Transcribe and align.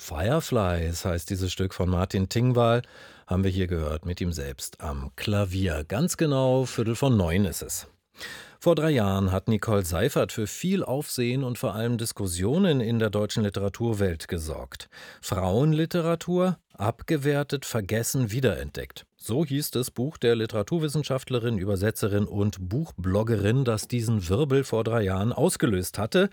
Fireflies 0.00 1.04
heißt 1.04 1.28
dieses 1.28 1.52
Stück 1.52 1.74
von 1.74 1.90
Martin 1.90 2.30
Tingwall, 2.30 2.80
haben 3.26 3.44
wir 3.44 3.50
hier 3.50 3.66
gehört 3.66 4.06
mit 4.06 4.18
ihm 4.22 4.32
selbst 4.32 4.80
am 4.80 5.10
Klavier. 5.14 5.84
Ganz 5.86 6.16
genau, 6.16 6.64
Viertel 6.64 6.96
von 6.96 7.18
neun 7.18 7.44
ist 7.44 7.60
es. 7.60 7.86
Vor 8.58 8.74
drei 8.74 8.90
Jahren 8.90 9.30
hat 9.30 9.46
Nicole 9.46 9.84
Seifert 9.84 10.32
für 10.32 10.46
viel 10.46 10.82
Aufsehen 10.82 11.44
und 11.44 11.58
vor 11.58 11.74
allem 11.74 11.98
Diskussionen 11.98 12.80
in 12.80 12.98
der 12.98 13.10
deutschen 13.10 13.44
Literaturwelt 13.44 14.26
gesorgt. 14.26 14.88
Frauenliteratur 15.20 16.58
abgewertet, 16.72 17.66
vergessen, 17.66 18.32
wiederentdeckt. 18.32 19.04
So 19.22 19.44
hieß 19.44 19.70
das 19.70 19.90
Buch 19.90 20.16
der 20.16 20.34
Literaturwissenschaftlerin, 20.34 21.58
Übersetzerin 21.58 22.24
und 22.24 22.70
Buchbloggerin, 22.70 23.66
das 23.66 23.86
diesen 23.86 24.26
Wirbel 24.30 24.64
vor 24.64 24.82
drei 24.82 25.02
Jahren 25.02 25.34
ausgelöst 25.34 25.98
hatte. 25.98 26.30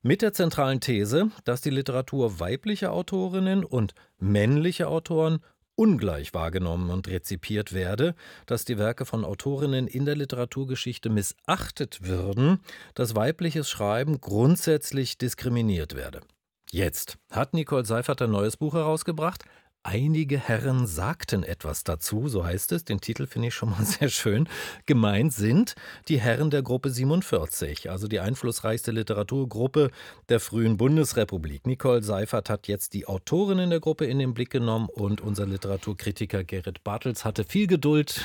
Mit 0.00 0.22
der 0.22 0.32
zentralen 0.32 0.80
These, 0.80 1.30
dass 1.44 1.60
die 1.60 1.68
Literatur 1.68 2.40
weiblicher 2.40 2.92
Autorinnen 2.92 3.64
und 3.64 3.92
männliche 4.18 4.88
Autoren 4.88 5.40
ungleich 5.74 6.32
wahrgenommen 6.32 6.88
und 6.88 7.06
rezipiert 7.06 7.74
werde, 7.74 8.14
dass 8.46 8.64
die 8.64 8.78
Werke 8.78 9.04
von 9.04 9.26
Autorinnen 9.26 9.86
in 9.86 10.06
der 10.06 10.16
Literaturgeschichte 10.16 11.10
missachtet 11.10 12.06
würden, 12.06 12.60
dass 12.94 13.14
weibliches 13.14 13.68
Schreiben 13.68 14.22
grundsätzlich 14.22 15.18
diskriminiert 15.18 15.94
werde. 15.94 16.22
Jetzt 16.70 17.18
hat 17.30 17.52
Nicole 17.52 17.84
Seifert 17.84 18.22
ein 18.22 18.30
neues 18.30 18.56
Buch 18.56 18.72
herausgebracht, 18.72 19.44
Einige 19.84 20.38
Herren 20.38 20.86
sagten 20.86 21.42
etwas 21.42 21.82
dazu, 21.82 22.28
so 22.28 22.44
heißt 22.44 22.70
es, 22.70 22.84
den 22.84 23.00
Titel 23.00 23.26
finde 23.26 23.48
ich 23.48 23.54
schon 23.54 23.70
mal 23.70 23.84
sehr 23.84 24.10
schön. 24.10 24.48
Gemeint 24.86 25.32
sind 25.32 25.74
die 26.06 26.20
Herren 26.20 26.50
der 26.50 26.62
Gruppe 26.62 26.88
47, 26.88 27.90
also 27.90 28.06
die 28.06 28.20
einflussreichste 28.20 28.92
Literaturgruppe 28.92 29.90
der 30.28 30.38
frühen 30.38 30.76
Bundesrepublik. 30.76 31.66
Nicole 31.66 32.04
Seifert 32.04 32.48
hat 32.48 32.68
jetzt 32.68 32.94
die 32.94 33.08
Autorinnen 33.08 33.70
der 33.70 33.80
Gruppe 33.80 34.04
in 34.04 34.20
den 34.20 34.34
Blick 34.34 34.50
genommen 34.50 34.88
und 34.88 35.20
unser 35.20 35.46
Literaturkritiker 35.46 36.44
Gerrit 36.44 36.84
Bartels 36.84 37.24
hatte 37.24 37.42
viel 37.42 37.66
Geduld 37.66 38.24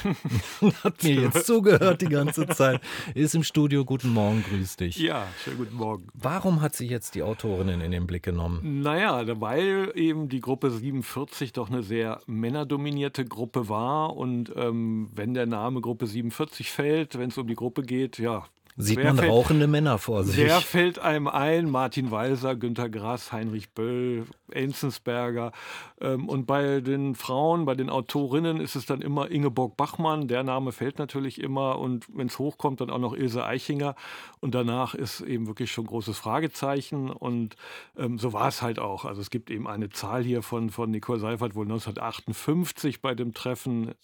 und 0.61 0.75
hat 0.83 1.03
mir 1.03 1.21
jetzt 1.21 1.47
zugehört 1.47 2.02
die 2.02 2.09
ganze 2.09 2.45
Zeit. 2.47 2.81
Ist 3.16 3.33
im 3.33 3.44
Studio. 3.44 3.83
Guten 3.83 4.09
Morgen, 4.09 4.44
grüß 4.47 4.75
dich. 4.75 4.97
Ja, 4.97 5.27
schönen 5.44 5.58
guten 5.58 5.75
Morgen. 5.75 6.08
Warum 6.14 6.61
hat 6.61 6.75
sie 6.75 6.86
jetzt 6.86 7.16
die 7.16 7.23
Autorinnen 7.23 7.81
in 7.81 7.89
den 7.89 8.05
Blick 8.05 8.21
genommen? 8.21 8.81
Naja, 8.81 9.23
weil 9.42 9.92
eben 9.95 10.30
die 10.30 10.42
Gruppe 10.42 10.69
47 10.69 11.46
1980 11.47 11.53
doch 11.53 11.69
eine 11.69 11.83
sehr 11.83 12.21
männerdominierte 12.27 13.25
Gruppe 13.25 13.69
war. 13.69 14.15
Und 14.15 14.51
ähm, 14.55 15.09
wenn 15.13 15.33
der 15.33 15.45
Name 15.45 15.81
Gruppe 15.81 16.07
47 16.07 16.71
fällt, 16.71 17.17
wenn 17.17 17.29
es 17.29 17.37
um 17.37 17.47
die 17.47 17.55
Gruppe 17.55 17.83
geht, 17.83 18.17
ja, 18.19 18.45
Sieht 18.80 19.03
man 19.03 19.17
fällt, 19.17 19.31
rauchende 19.31 19.66
Männer 19.66 19.97
vor 19.97 20.23
sich. 20.23 20.38
Wer 20.38 20.61
fällt 20.61 21.00
einem 21.00 21.28
ein? 21.28 21.67
Martin 21.72 22.11
Walser, 22.11 22.56
Günter 22.56 22.89
Grass, 22.89 23.31
Heinrich 23.31 23.72
Böll, 23.72 24.28
Enzensberger. 24.52 25.52
Ähm, 26.00 26.30
und 26.30 26.45
bei 26.45 26.80
den 26.81 27.16
Frauen, 27.16 27.66
bei 27.66 27.73
den 27.73 27.89
Autorinnen 27.89 28.59
ist 28.61 28.75
es 28.75 28.86
dann 28.86 29.02
immer 29.02 29.31
Ingeborg 29.31 29.78
Bachmann. 29.78 30.28
Der 30.28 30.44
Name 30.44 30.72
fällt 30.72 31.00
natürlich 31.00 31.42
immer. 31.42 31.80
Und 31.80 32.05
wenn 32.14 32.28
es 32.28 32.38
hochkommt, 32.38 32.80
dann 32.80 32.92
auch 32.92 33.00
noch 33.00 33.16
Ilse 33.16 33.44
Eichinger. 33.44 33.95
Und 34.42 34.53
danach 34.53 34.94
ist 34.94 35.22
eben 35.22 35.48
wirklich 35.48 35.72
schon 35.72 35.88
großes 35.88 36.20
Fragezeichen. 36.20 37.09
Und 37.09 37.55
ähm, 37.98 38.20
so 38.20 38.31
war 38.31 38.48
es 38.48 38.61
halt 38.61 38.78
auch. 38.78 39.05
Also 39.05 39.22
es 39.22 39.31
gibt 39.31 39.50
eben 39.50 39.67
eine 39.67 39.89
Zahl 39.89 40.23
hier 40.23 40.44
von, 40.44 40.70
von 40.70 40.92
Nicole 40.92 41.20
Seifert, 41.20 41.55
wohl 41.55 41.66
1958 41.66 43.02
bei 43.02 43.16
dem 43.16 43.33
Treffen. 43.33 43.95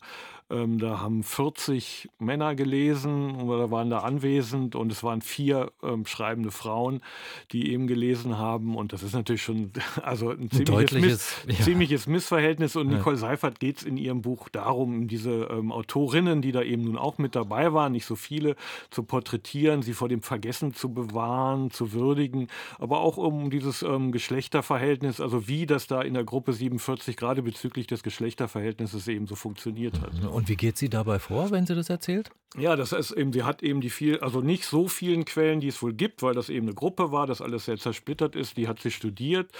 Ähm, 0.50 0.80
da 0.80 1.00
haben 1.00 1.24
40 1.24 2.10
Männer 2.18 2.56
gelesen 2.56 3.36
oder 3.42 3.70
waren 3.70 3.92
da 3.92 4.00
anwesend 4.00 4.63
und 4.72 4.92
es 4.92 5.04
waren 5.04 5.22
vier 5.22 5.72
ähm, 5.84 6.06
schreibende 6.06 6.52
Frauen, 6.52 7.02
die 7.52 7.72
eben 7.72 7.88
gelesen 7.88 8.38
haben. 8.38 8.76
Und 8.76 8.94
das 8.94 9.04
ist 9.04 9.14
natürlich 9.14 9.44
schon 9.44 9.72
also 10.04 10.30
ein 10.30 10.50
ziemliches, 10.50 11.02
Miss, 11.02 11.36
ja. 11.48 11.64
ziemliches 11.64 12.08
Missverhältnis. 12.08 12.76
Und 12.76 12.88
Nicole 12.88 13.16
ja. 13.16 13.22
Seifert 13.22 13.60
geht 13.60 13.78
es 13.78 13.84
in 13.84 13.98
ihrem 13.98 14.22
Buch 14.22 14.50
darum, 14.50 15.08
diese 15.08 15.48
ähm, 15.52 15.72
Autorinnen, 15.72 16.42
die 16.42 16.52
da 16.52 16.62
eben 16.62 16.84
nun 16.84 16.98
auch 16.98 17.18
mit 17.18 17.36
dabei 17.36 17.74
waren, 17.74 17.92
nicht 17.92 18.06
so 18.06 18.16
viele, 18.16 18.56
zu 18.90 19.04
porträtieren, 19.04 19.82
sie 19.82 19.94
vor 19.94 20.10
dem 20.10 20.22
Vergessen 20.22 20.74
zu 20.74 20.94
bewahren, 20.94 21.72
zu 21.72 21.94
würdigen, 21.94 22.48
aber 22.80 23.02
auch 23.02 23.18
um 23.18 23.50
dieses 23.50 23.84
ähm, 23.84 24.12
Geschlechterverhältnis, 24.12 25.20
also 25.20 25.48
wie 25.48 25.66
das 25.66 25.88
da 25.88 26.02
in 26.02 26.14
der 26.14 26.24
Gruppe 26.24 26.54
47 26.54 27.18
gerade 27.18 27.42
bezüglich 27.42 27.88
des 27.88 28.04
Geschlechterverhältnisses 28.04 29.08
eben 29.08 29.28
so 29.28 29.36
funktioniert 29.36 30.02
hat. 30.02 30.14
Mhm. 30.14 30.30
Und 30.30 30.50
wie 30.50 30.56
geht 30.56 30.78
sie 30.78 30.90
dabei 30.90 31.20
vor, 31.20 31.52
wenn 31.52 31.66
sie 31.66 31.76
das 31.76 31.90
erzählt? 31.90 32.32
Ja, 32.56 32.76
das 32.76 32.92
ist 32.92 33.12
eben, 33.12 33.34
sie 33.34 33.44
hat 33.44 33.64
eben 33.64 33.82
die 33.82 33.90
viel, 33.90 34.20
also 34.20 34.42
nicht 34.42 34.66
so 34.66 34.88
vielen 34.88 35.26
Quellen, 35.26 35.60
die 35.60 35.70
es 35.70 35.82
wohl 35.82 35.94
gibt, 35.94 36.22
weil 36.22 36.36
das 36.36 36.50
eben 36.50 36.68
eine 36.68 36.76
Gruppe 36.76 37.12
war, 37.12 37.26
das 37.26 37.42
alles 37.42 37.66
sehr 37.66 37.78
zersplittert 37.78 38.36
ist. 38.36 38.58
Die 38.58 38.68
hat 38.68 38.80
sie 38.80 38.92
studiert, 38.92 39.52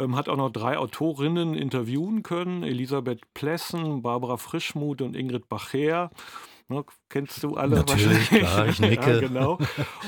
ähm, 0.00 0.16
hat 0.16 0.28
auch 0.28 0.36
noch 0.36 0.50
drei 0.50 0.76
Autorinnen 0.76 1.54
interviewen 1.54 2.24
können: 2.24 2.64
Elisabeth 2.64 3.20
Plessen, 3.34 4.02
Barbara 4.02 4.36
Frischmuth 4.36 5.00
und 5.00 5.14
Ingrid 5.14 5.48
Bacher. 5.48 6.10
Ne, 6.68 6.84
kennst 7.10 7.42
du 7.42 7.56
alle 7.56 7.76
Natürlich, 7.76 8.06
wahrscheinlich. 8.06 8.50
Klar, 8.50 8.66
ich 8.68 8.80
nicke. 8.80 9.12
ja, 9.12 9.20
genau. 9.20 9.58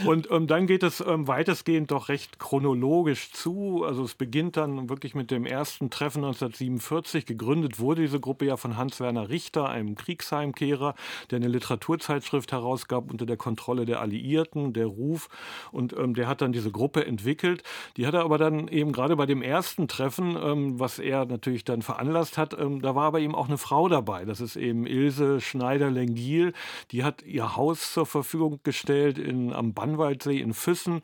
Und 0.07 0.31
ähm, 0.31 0.47
dann 0.47 0.67
geht 0.67 0.83
es 0.83 1.01
ähm, 1.01 1.29
weitestgehend 1.29 1.91
doch 1.91 2.09
recht 2.09 2.39
chronologisch 2.39 3.33
zu. 3.33 3.85
Also 3.85 4.05
es 4.05 4.15
beginnt 4.15 4.57
dann 4.57 4.89
wirklich 4.89 5.15
mit 5.15 5.31
dem 5.31 5.45
ersten 5.45 5.91
Treffen 5.91 6.25
1947. 6.25 7.27
Gegründet 7.27 7.79
wurde 7.79 8.03
diese 8.03 8.21
Gruppe 8.21 8.47
ja 8.47 8.57
von 8.57 8.77
Hans-Werner 8.77 9.29
Richter, 9.29 9.69
einem 9.69 9.97
Kriegsheimkehrer, 9.97 10.95
der 11.31 11.37
eine 11.37 11.49
Literaturzeitschrift 11.49 12.53
herausgab 12.53 13.11
unter 13.11 13.27
der 13.27 13.37
Kontrolle 13.37 13.85
der 13.85 14.01
Alliierten, 14.01 14.73
der 14.73 14.87
Ruf. 14.87 15.29
Und 15.73 15.93
ähm, 15.93 16.15
der 16.15 16.29
hat 16.29 16.41
dann 16.41 16.53
diese 16.53 16.71
Gruppe 16.71 17.05
entwickelt. 17.05 17.63
Die 17.97 18.07
hat 18.07 18.15
er 18.15 18.23
aber 18.23 18.39
dann 18.39 18.69
eben 18.69 18.93
gerade 18.93 19.17
bei 19.17 19.27
dem 19.27 19.43
ersten 19.43 19.89
Treffen, 19.89 20.37
ähm, 20.43 20.79
was 20.79 20.99
er 21.01 21.25
natürlich 21.27 21.65
dann 21.65 21.83
veranlasst 21.83 22.39
hat, 22.39 22.59
ähm, 22.59 22.81
da 22.81 22.95
war 22.95 23.05
aber 23.07 23.21
eben 23.21 23.35
auch 23.35 23.49
eine 23.49 23.59
Frau 23.59 23.89
dabei. 23.89 24.25
Das 24.25 24.41
ist 24.41 24.57
eben 24.57 24.87
Ilse 24.87 25.41
Schneider-Lengil 25.41 26.53
die 26.93 27.05
hat 27.05 27.23
ihr 27.23 27.57
Haus 27.57 27.93
zur 27.93 28.07
Verfügung 28.07 28.61
gestellt 28.63 29.19
in, 29.19 29.53
am 29.53 29.73
Bannwaldsee 29.73 30.39
in 30.39 30.53
Füssen 30.53 31.01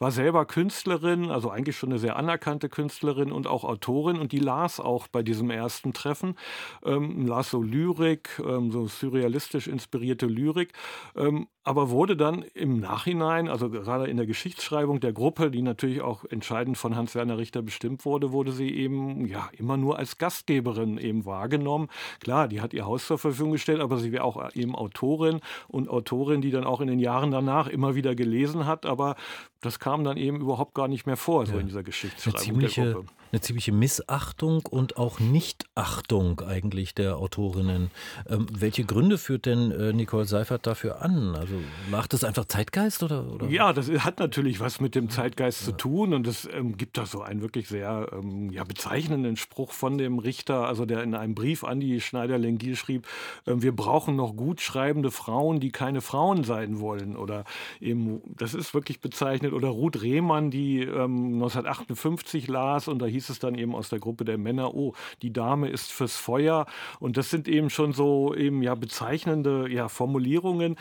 war 0.00 0.12
selber 0.12 0.44
Künstlerin, 0.46 1.30
also 1.30 1.50
eigentlich 1.50 1.76
schon 1.76 1.90
eine 1.90 1.98
sehr 1.98 2.16
anerkannte 2.16 2.68
Künstlerin 2.68 3.32
und 3.32 3.46
auch 3.46 3.64
Autorin 3.64 4.18
und 4.18 4.32
die 4.32 4.38
las 4.38 4.78
auch 4.78 5.08
bei 5.08 5.22
diesem 5.22 5.50
ersten 5.50 5.92
Treffen, 5.92 6.36
ähm, 6.84 7.26
las 7.26 7.50
so 7.50 7.62
Lyrik, 7.62 8.40
ähm, 8.44 8.70
so 8.70 8.86
surrealistisch 8.86 9.66
inspirierte 9.66 10.26
Lyrik, 10.26 10.72
ähm, 11.16 11.48
aber 11.64 11.90
wurde 11.90 12.16
dann 12.16 12.44
im 12.54 12.78
Nachhinein, 12.78 13.48
also 13.48 13.70
gerade 13.70 14.06
in 14.06 14.16
der 14.16 14.26
Geschichtsschreibung 14.26 15.00
der 15.00 15.12
Gruppe, 15.12 15.50
die 15.50 15.62
natürlich 15.62 16.00
auch 16.00 16.24
entscheidend 16.24 16.78
von 16.78 16.96
Hans-Werner 16.96 17.36
Richter 17.36 17.62
bestimmt 17.62 18.04
wurde, 18.04 18.32
wurde 18.32 18.52
sie 18.52 18.70
eben 18.70 19.26
ja 19.26 19.50
immer 19.58 19.76
nur 19.76 19.98
als 19.98 20.16
Gastgeberin 20.16 20.96
eben 20.96 21.26
wahrgenommen. 21.26 21.88
Klar, 22.20 22.48
die 22.48 22.60
hat 22.60 22.72
ihr 22.72 22.86
Haus 22.86 23.06
zur 23.06 23.18
Verfügung 23.18 23.52
gestellt, 23.52 23.80
aber 23.80 23.98
sie 23.98 24.12
wäre 24.12 24.24
auch 24.24 24.54
eben 24.54 24.74
Autorin 24.76 25.27
und 25.68 25.88
Autorin, 25.88 26.40
die 26.40 26.50
dann 26.50 26.64
auch 26.64 26.80
in 26.80 26.88
den 26.88 26.98
Jahren 26.98 27.30
danach 27.30 27.68
immer 27.68 27.94
wieder 27.94 28.14
gelesen 28.14 28.66
hat, 28.66 28.86
aber 28.86 29.16
das 29.60 29.80
kam 29.80 30.04
dann 30.04 30.16
eben 30.16 30.40
überhaupt 30.40 30.74
gar 30.74 30.86
nicht 30.86 31.06
mehr 31.06 31.16
vor, 31.16 31.46
so 31.46 31.54
ja. 31.54 31.60
in 31.60 31.66
dieser 31.66 31.82
Geschichtsschreibung 31.82 32.38
eine 32.38 32.44
ziemliche, 32.44 32.82
der 32.82 32.92
Gruppe. 32.94 33.12
Eine 33.30 33.40
ziemliche 33.42 33.72
Missachtung 33.72 34.62
und 34.70 34.96
auch 34.96 35.20
Nichtachtung 35.20 36.40
eigentlich 36.40 36.94
der 36.94 37.18
Autorinnen. 37.18 37.90
Ähm, 38.26 38.46
welche 38.52 38.84
Gründe 38.84 39.18
führt 39.18 39.44
denn 39.44 39.70
äh, 39.70 39.92
Nicole 39.92 40.24
Seifert 40.24 40.66
dafür 40.66 41.02
an? 41.02 41.34
Also 41.34 41.54
macht 41.90 42.14
es 42.14 42.24
einfach 42.24 42.46
Zeitgeist 42.46 43.02
oder, 43.02 43.30
oder? 43.30 43.48
Ja, 43.48 43.72
das 43.74 43.90
hat 43.90 44.18
natürlich 44.18 44.60
was 44.60 44.80
mit 44.80 44.94
dem 44.94 45.10
Zeitgeist 45.10 45.60
ja. 45.60 45.66
zu 45.66 45.72
tun 45.72 46.14
und 46.14 46.26
es 46.26 46.48
ähm, 46.50 46.76
gibt 46.78 46.96
da 46.96 47.04
so 47.04 47.20
einen 47.20 47.42
wirklich 47.42 47.68
sehr 47.68 48.08
ähm, 48.12 48.50
ja, 48.50 48.64
bezeichnenden 48.64 49.36
Spruch 49.36 49.72
von 49.72 49.98
dem 49.98 50.18
Richter, 50.20 50.66
also 50.66 50.86
der 50.86 51.02
in 51.02 51.14
einem 51.14 51.34
Brief 51.34 51.64
an 51.64 51.80
die 51.80 52.00
Schneider-Lengil 52.00 52.76
schrieb, 52.76 53.06
äh, 53.44 53.54
wir 53.56 53.76
brauchen 53.76 54.16
noch 54.16 54.36
gut 54.36 54.62
schreibende 54.62 55.10
Frauen, 55.10 55.60
die 55.60 55.70
keine 55.70 56.00
Frauen 56.00 56.44
sein 56.44 56.80
wollen 56.80 57.16
oder 57.16 57.44
eben, 57.80 58.22
das 58.36 58.54
ist 58.54 58.72
wirklich 58.72 59.00
bezeichnet 59.00 59.47
bezeichnet. 59.48 59.52
Oder 59.52 59.68
Ruth 59.68 60.02
Rehmann, 60.02 60.50
die 60.50 60.80
ähm, 60.80 61.34
1958 61.34 62.48
las 62.48 62.88
und 62.88 63.00
da 63.00 63.06
hieß 63.06 63.30
es 63.30 63.38
dann 63.38 63.54
eben 63.54 63.74
aus 63.74 63.88
der 63.88 63.98
Gruppe 63.98 64.24
der 64.24 64.38
Männer, 64.38 64.74
oh, 64.74 64.94
die 65.22 65.32
Dame 65.32 65.68
ist 65.68 65.92
fürs 65.92 66.16
Feuer. 66.16 66.66
Und 67.00 67.16
das 67.16 67.30
sind 67.30 67.48
eben 67.48 67.70
schon 67.70 67.92
so 67.92 68.34
eben 68.34 68.62
ja 68.62 68.74
bezeichnende 68.74 69.68
ja, 69.70 69.88
Formulierungen. 69.88 70.76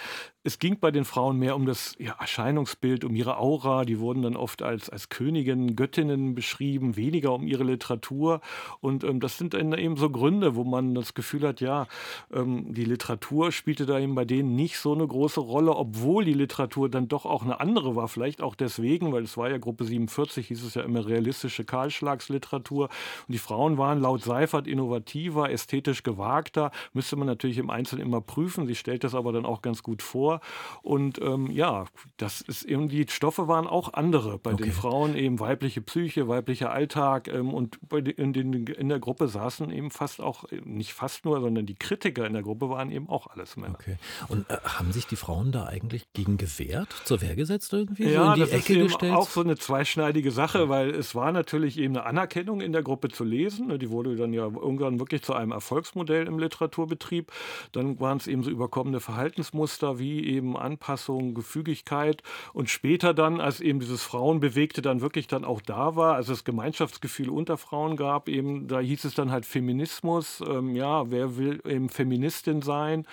Es 0.48 0.60
ging 0.60 0.80
bei 0.80 0.92
den 0.92 1.04
Frauen 1.04 1.40
mehr 1.40 1.58
um 1.58 1.66
das 1.66 1.98
ja, 2.00 2.16
Erscheinungsbild, 2.22 3.04
um 3.04 3.14
ihre 3.14 3.38
Aura. 3.38 3.84
Die 3.84 4.00
wurden 4.00 4.22
dann 4.22 4.38
oft 4.38 4.64
als, 4.64 4.90
als 4.90 5.10
Königinnen, 5.10 5.76
Göttinnen 5.76 6.36
beschrieben, 6.36 6.96
weniger 6.96 7.34
um 7.34 7.46
ihre 7.46 7.66
Literatur. 7.66 8.40
Und 8.80 9.04
ähm, 9.04 9.20
das 9.20 9.38
sind 9.38 9.54
dann 9.54 9.74
eben 9.74 9.98
so 9.98 10.10
Gründe, 10.10 10.56
wo 10.56 10.64
man 10.64 10.96
das 10.96 11.14
Gefühl 11.14 11.46
hat, 11.46 11.60
ja, 11.60 11.86
ähm, 12.34 12.74
die 12.74 12.86
Literatur 12.86 13.52
spielte 13.52 13.86
da 13.86 14.00
eben 14.00 14.16
bei 14.16 14.24
denen 14.24 14.56
nicht 14.56 14.78
so 14.78 14.94
eine 14.94 15.06
große 15.06 15.42
Rolle, 15.42 15.76
obwohl 15.76 16.24
die 16.24 16.34
Literatur 16.34 16.88
dann 16.88 17.10
doch 17.10 17.26
auch 17.26 17.44
eine 17.44 17.60
andere 17.60 17.98
war. 17.98 18.08
Vielleicht 18.08 18.42
auch 18.42 18.56
deswegen, 18.56 19.12
weil 19.12 19.24
es 19.24 19.36
war 19.36 19.50
ja 19.50 19.58
Gruppe 19.58 19.84
47, 19.84 20.48
hieß 20.48 20.64
es 20.64 20.76
ja 20.76 20.84
immer 20.84 21.06
realistische 21.06 21.66
Kahlschlagsliteratur. 21.66 22.86
Und 22.86 23.34
die 23.34 23.38
Frauen 23.38 23.78
waren 23.78 24.00
laut 24.00 24.24
Seifert 24.24 24.66
innovativer, 24.66 25.52
ästhetisch 25.52 26.04
gewagter. 26.04 26.72
Müsste 26.94 27.18
man 27.18 27.28
natürlich 27.28 27.58
im 27.58 27.70
Einzelnen 27.70 28.06
immer 28.06 28.22
prüfen. 28.22 28.66
Sie 28.66 28.76
stellt 28.76 29.04
das 29.04 29.14
aber 29.14 29.34
dann 29.34 29.46
auch 29.46 29.62
ganz 29.62 29.84
gut 29.84 30.02
vor. 30.02 30.37
Und 30.82 31.22
ähm, 31.22 31.50
ja, 31.52 31.86
das 32.18 32.42
ist 32.42 32.64
eben, 32.64 32.90
die 32.90 33.06
Stoffe 33.10 33.48
waren 33.48 33.68
auch 33.68 33.94
andere. 33.94 34.38
Bei 34.40 34.54
Okay. 34.54 34.64
den 34.64 34.72
Frauen 34.74 35.16
eben 35.16 35.40
weibliche 35.40 35.82
Psyche, 35.82 36.28
weiblicher 36.28 36.72
Alltag. 36.72 37.28
Ähm, 37.28 37.54
und 37.54 37.78
bei 37.88 38.02
den, 38.02 38.16
in, 38.16 38.34
den, 38.34 38.68
in 38.68 38.90
der 38.90 39.00
Gruppe 39.00 39.28
saßen 39.28 39.70
eben 39.72 39.92
fast 39.92 40.20
auch, 40.22 40.46
äh, 40.52 40.62
nicht 40.64 40.94
fast 40.94 41.26
nur, 41.26 41.42
sondern 41.42 41.66
die 41.66 41.76
Kritiker 41.76 42.26
in 42.26 42.34
der 42.34 42.42
Gruppe 42.44 42.70
waren 42.70 42.92
eben 42.92 43.08
auch 43.10 43.28
alles 43.28 43.56
Männer. 43.58 43.76
Okay. 43.76 43.98
Und 44.30 44.50
äh, 44.50 44.58
haben 44.64 44.92
sich 44.92 45.06
die 45.08 45.16
Frauen 45.16 45.52
da 45.52 45.66
eigentlich 45.66 46.06
gegen 46.14 46.38
gewehrt, 46.38 46.90
zur 47.06 47.22
Wehr 47.22 47.36
gesetzt 47.36 47.74
irgendwie, 47.74 48.06
so 48.06 48.10
Ja, 48.10 48.30
in 48.30 48.34
die 48.36 48.40
das 48.42 48.50
ist 48.50 48.56
Ecke 48.56 48.74
eben 48.74 48.88
gestellt? 48.88 49.14
auch 49.14 49.30
so 49.30 49.42
eine 49.42 49.58
zweischneidige 49.58 50.32
Sache, 50.32 50.70
weil 50.70 50.90
es 50.92 51.14
war 51.16 51.32
natürlich 51.32 51.78
eben 51.78 51.96
eine 51.98 52.06
Anerkennung 52.06 52.62
in 52.62 52.72
der 52.72 52.84
Gruppe 52.84 53.10
zu 53.10 53.24
lesen. 53.24 53.68
ne, 53.68 53.78
Die 53.78 53.90
wurde 53.92 54.16
dann 54.16 54.34
ja 54.34 54.44
irgendwann 54.46 55.00
wirklich 55.00 55.22
zu 55.24 55.34
einem 55.34 55.52
Erfolgsmodell 55.52 56.26
im 56.28 56.40
Literaturbetrieb. 56.40 57.32
Dann 57.72 58.00
waren 58.00 58.18
es 58.18 58.28
eben 58.28 58.44
so 58.44 58.50
überkommene 58.50 59.00
Verhaltensmuster 59.00 60.00
wie 60.00 60.27
eben 60.28 60.58
Anpassung, 60.58 61.34
Gefügigkeit 61.34 62.22
und 62.54 62.70
später 62.70 63.14
dann, 63.14 63.42
als 63.42 63.62
eben 63.62 63.80
dieses 63.80 64.04
Frauenbewegte 64.04 64.82
dann 64.82 65.02
wirklich 65.02 65.28
dann 65.28 65.46
auch 65.46 65.62
da 65.62 65.96
war, 65.96 66.16
also 66.16 66.34
es 66.34 66.44
Gemeinschaftsgefühl 66.44 67.30
unter 67.30 67.58
Frauen 67.58 67.98
gab, 67.98 68.30
eben 68.30 68.68
da 68.68 68.80
hieß 68.80 69.06
es 69.06 69.16
dann 69.16 69.32
halt 69.32 69.46
Feminismus. 69.46 70.44
Ähm, 70.48 70.76
ja, 70.76 71.10
wer 71.10 71.38
will 71.38 71.62
eben 71.66 71.90
Feministin 71.90 72.62
sein? 72.62 73.06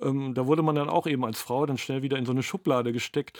Ähm, 0.00 0.34
da 0.34 0.46
wurde 0.46 0.62
man 0.62 0.74
dann 0.74 0.88
auch 0.88 1.06
eben 1.06 1.24
als 1.24 1.40
Frau 1.40 1.66
dann 1.66 1.78
schnell 1.78 2.02
wieder 2.02 2.18
in 2.18 2.26
so 2.26 2.32
eine 2.32 2.42
Schublade 2.42 2.92
gesteckt. 2.92 3.38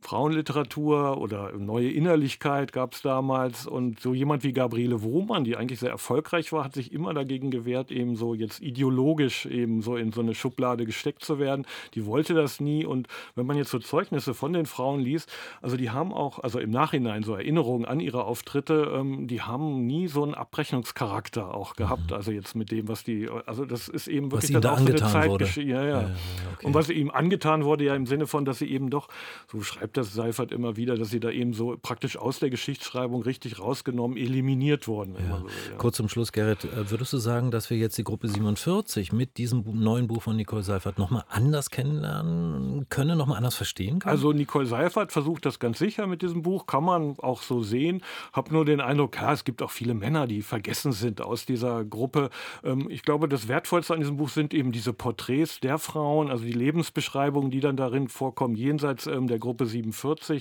Frauenliteratur 0.00 1.18
oder 1.18 1.52
neue 1.56 1.90
Innerlichkeit 1.90 2.72
gab 2.72 2.92
es 2.92 3.02
damals. 3.02 3.66
Und 3.66 4.00
so 4.00 4.12
jemand 4.12 4.44
wie 4.44 4.52
Gabriele 4.52 5.02
Wohmann, 5.02 5.44
die 5.44 5.56
eigentlich 5.56 5.80
sehr 5.80 5.90
erfolgreich 5.90 6.52
war, 6.52 6.64
hat 6.64 6.74
sich 6.74 6.92
immer 6.92 7.14
dagegen 7.14 7.50
gewehrt, 7.50 7.90
eben 7.90 8.16
so 8.16 8.34
jetzt 8.34 8.60
ideologisch 8.60 9.46
eben 9.46 9.80
so 9.80 9.96
in 9.96 10.12
so 10.12 10.20
eine 10.20 10.34
Schublade 10.34 10.84
gesteckt 10.84 11.24
zu 11.24 11.38
werden. 11.38 11.66
Die 11.94 12.04
wollte 12.04 12.34
das 12.34 12.60
nie. 12.60 12.84
Und 12.84 13.08
wenn 13.34 13.46
man 13.46 13.56
jetzt 13.56 13.70
so 13.70 13.78
Zeugnisse 13.78 14.34
von 14.34 14.52
den 14.52 14.66
Frauen 14.66 15.00
liest, 15.00 15.32
also 15.62 15.76
die 15.76 15.90
haben 15.90 16.12
auch, 16.12 16.40
also 16.40 16.58
im 16.58 16.70
Nachhinein 16.70 17.22
so 17.22 17.34
Erinnerungen 17.34 17.86
an 17.86 18.00
ihre 18.00 18.24
Auftritte, 18.24 18.92
ähm, 18.94 19.26
die 19.26 19.40
haben 19.40 19.86
nie 19.86 20.08
so 20.08 20.22
einen 20.22 20.34
Abrechnungscharakter 20.34 21.54
auch 21.54 21.74
gehabt. 21.74 22.12
Also 22.12 22.32
jetzt 22.32 22.54
mit 22.54 22.70
dem, 22.70 22.86
was 22.88 23.02
die, 23.02 23.28
also 23.46 23.64
das 23.64 23.88
ist 23.88 24.08
eben 24.08 24.26
Mhm. 24.26 24.32
Was 24.32 24.48
wirklich 24.48 24.50
ihnen 24.50 24.62
dann 24.62 24.62
da 24.62 24.72
auch 24.72 24.78
so 24.78 24.84
eine 24.84 24.92
angetan 24.92 25.30
wurde. 25.30 25.60
Ja, 25.60 25.84
ja. 25.84 26.02
Ja, 26.02 26.10
okay. 26.54 26.66
Und 26.66 26.74
was 26.74 26.88
ihm 26.90 27.10
angetan 27.10 27.64
wurde, 27.64 27.84
ja 27.84 27.94
im 27.94 28.06
Sinne 28.06 28.26
von, 28.26 28.44
dass 28.44 28.58
sie 28.58 28.70
eben 28.70 28.90
doch, 28.90 29.08
so 29.50 29.62
schreibt 29.62 29.85
das 29.92 30.14
Seifert 30.14 30.52
immer 30.52 30.76
wieder, 30.76 30.96
dass 30.96 31.10
sie 31.10 31.20
da 31.20 31.30
eben 31.30 31.52
so 31.52 31.76
praktisch 31.80 32.16
aus 32.16 32.38
der 32.38 32.50
Geschichtsschreibung 32.50 33.22
richtig 33.22 33.58
rausgenommen, 33.58 34.16
eliminiert 34.16 34.86
wenn 34.88 35.28
man 35.28 35.42
so 35.42 35.48
ja. 35.48 35.76
Kurz 35.78 35.96
zum 35.96 36.08
Schluss, 36.08 36.32
Gerrit, 36.32 36.64
äh, 36.64 36.90
würdest 36.90 37.12
du 37.12 37.18
sagen, 37.18 37.50
dass 37.50 37.70
wir 37.70 37.76
jetzt 37.76 37.98
die 37.98 38.04
Gruppe 38.04 38.28
47 38.28 39.12
mit 39.12 39.36
diesem 39.38 39.64
neuen 39.66 40.06
Buch 40.06 40.22
von 40.22 40.36
Nicole 40.36 40.62
Seifert 40.62 40.98
nochmal 40.98 41.24
anders 41.28 41.70
kennenlernen 41.70 42.86
können, 42.88 43.18
nochmal 43.18 43.38
anders 43.38 43.56
verstehen 43.56 43.98
können? 43.98 44.10
Also 44.10 44.32
Nicole 44.32 44.66
Seifert 44.66 45.12
versucht 45.12 45.46
das 45.46 45.58
ganz 45.58 45.78
sicher 45.78 46.06
mit 46.06 46.22
diesem 46.22 46.42
Buch, 46.42 46.66
kann 46.66 46.84
man 46.84 47.18
auch 47.18 47.42
so 47.42 47.62
sehen. 47.62 48.02
Hab 48.32 48.52
nur 48.52 48.64
den 48.64 48.80
Eindruck, 48.80 49.16
ja, 49.16 49.32
es 49.32 49.44
gibt 49.44 49.62
auch 49.62 49.70
viele 49.70 49.94
Männer, 49.94 50.26
die 50.26 50.42
vergessen 50.42 50.92
sind 50.92 51.20
aus 51.20 51.46
dieser 51.46 51.84
Gruppe. 51.84 52.30
Ähm, 52.64 52.88
ich 52.90 53.02
glaube, 53.02 53.28
das 53.28 53.48
Wertvollste 53.48 53.94
an 53.94 54.00
diesem 54.00 54.16
Buch 54.16 54.28
sind 54.28 54.54
eben 54.54 54.72
diese 54.72 54.92
Porträts 54.92 55.60
der 55.60 55.78
Frauen, 55.78 56.30
also 56.30 56.44
die 56.44 56.52
Lebensbeschreibungen, 56.52 57.50
die 57.50 57.60
dann 57.60 57.76
darin 57.76 58.08
vorkommen, 58.08 58.54
jenseits 58.54 59.06
ähm, 59.06 59.26
der 59.26 59.38
Gruppe 59.38 59.66
47 59.66 59.75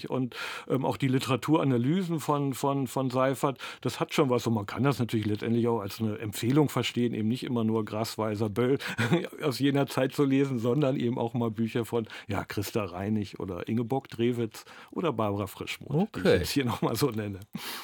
und 0.09 0.35
ähm, 0.69 0.85
auch 0.85 0.97
die 0.97 1.07
Literaturanalysen 1.07 2.19
von, 2.19 2.53
von, 2.53 2.87
von 2.87 3.09
Seifert. 3.09 3.59
Das 3.81 3.99
hat 3.99 4.13
schon 4.13 4.29
was 4.29 4.45
und 4.47 4.53
man 4.53 4.65
kann 4.65 4.83
das 4.83 4.99
natürlich 4.99 5.25
letztendlich 5.25 5.67
auch 5.67 5.79
als 5.81 5.99
eine 5.99 6.17
Empfehlung 6.19 6.69
verstehen, 6.69 7.13
eben 7.13 7.27
nicht 7.27 7.43
immer 7.43 7.63
nur 7.63 7.85
Grasweiser 7.85 8.49
Böll 8.49 8.77
aus 9.41 9.59
jener 9.59 9.87
Zeit 9.87 10.13
zu 10.13 10.23
lesen, 10.23 10.59
sondern 10.59 10.95
eben 10.97 11.17
auch 11.17 11.33
mal 11.33 11.51
Bücher 11.51 11.85
von 11.85 12.07
ja, 12.27 12.43
Christa 12.43 12.83
Reinig 12.85 13.39
oder 13.39 13.67
Ingeborg 13.67 14.09
Drewitz 14.09 14.65
oder 14.91 15.11
Barbara 15.13 15.47
Frischmuth, 15.47 16.09
die 16.15 16.19
ich 16.19 16.25
Okay. 16.25 16.37
jetzt 16.37 16.51
hier 16.51 16.65
nochmal 16.65 16.95
so 16.95 17.09
nenne. 17.11 17.39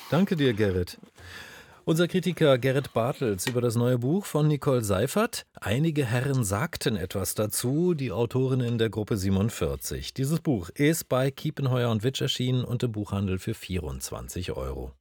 Danke 0.10 0.36
dir, 0.36 0.54
Gerrit. 0.54 0.98
Unser 1.84 2.08
Kritiker 2.08 2.60
Gerrit 2.60 2.94
Bartels 2.94 3.48
über 3.48 3.60
das 3.60 3.76
neue 3.76 3.98
Buch 3.98 4.26
von 4.26 4.48
Nicole 4.48 4.84
Seifert. 4.84 5.48
Einige 5.60 6.06
Herren 6.06 6.44
sagten 6.44 6.96
etwas 6.96 7.34
dazu, 7.34 7.96
die 7.96 8.12
Autorinnen 8.12 8.78
der 8.78 8.92
Gruppe 8.92 9.18
47. 9.18 10.14
Dieses 10.14 10.42
Buch 10.42 10.70
ist 10.70 11.10
bei 11.10 11.32
Kiepenheuer 11.32 11.90
und 11.90 12.04
Witsch 12.04 12.22
erschienen 12.22 12.64
und 12.64 12.84
im 12.84 12.92
Buchhandel 12.92 13.40
für 13.40 13.56
24 13.56 14.52
Euro. 14.52 14.92